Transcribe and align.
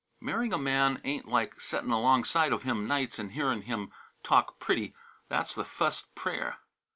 "Marryin' 0.19 0.51
a 0.51 0.57
man 0.57 0.99
ain't 1.03 1.27
like 1.27 1.61
settin' 1.61 1.91
alongside 1.91 2.51
of 2.53 2.63
him 2.63 2.87
nights 2.87 3.19
and 3.19 3.33
hearin' 3.33 3.61
him 3.61 3.91
talk 4.23 4.57
pretty; 4.57 4.95
that's 5.29 5.53
the 5.53 5.63
fust 5.63 6.15
prayer. 6.15 6.57